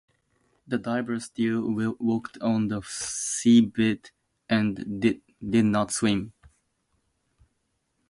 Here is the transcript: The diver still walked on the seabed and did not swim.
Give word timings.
The 0.67 0.79
diver 0.79 1.19
still 1.19 1.93
walked 1.99 2.39
on 2.41 2.69
the 2.69 2.81
seabed 2.81 4.09
and 4.49 4.99
did 4.99 5.21
not 5.65 5.91
swim. 5.91 6.33